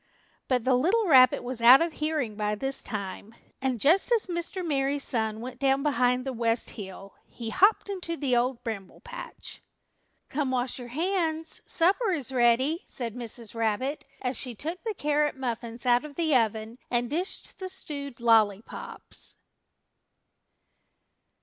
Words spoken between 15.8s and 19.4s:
out of the oven and dished the stewed lollypops.